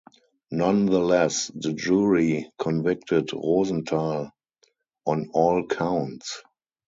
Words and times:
Nonetheless, 0.49 1.51
the 1.53 1.73
jury 1.73 2.51
convicted 2.57 3.29
Rosenthal 3.33 4.31
on 5.05 5.29
all 5.31 5.67
counts. 5.67 6.41